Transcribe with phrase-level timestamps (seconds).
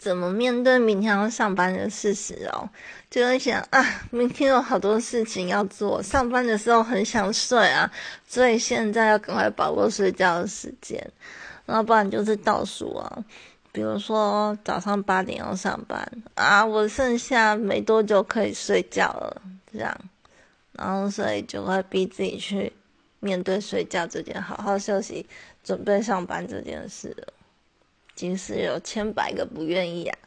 [0.00, 2.66] 怎么面对明天要上班的事实哦，
[3.10, 7.92] 就会想啊，明天有好多事情要做，上班的时候很想睡啊，
[8.26, 10.98] 所以现在要赶快把握睡觉的时间，
[11.66, 13.24] 然后不然就是倒数啊，
[13.72, 19.94] 比如说早上八点要上班啊，我剩下没多久可以睡觉了，这样，
[20.72, 22.72] 然后所以就会逼自己去
[23.18, 25.26] 面对睡觉这件，好好休息，
[25.62, 27.34] 准备上班这件事了。
[28.20, 30.18] 即使有千百个不愿意啊。